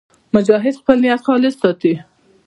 [0.33, 1.93] مجاهد خپل نیت خالص ساتي.